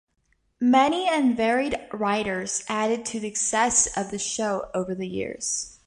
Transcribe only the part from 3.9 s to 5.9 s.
of the show over the years.